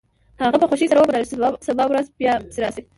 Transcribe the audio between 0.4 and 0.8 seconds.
هغه په